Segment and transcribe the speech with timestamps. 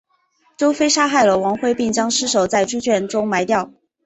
[0.57, 3.71] 周玘杀害了王恢并将尸首在猪圈中埋掉。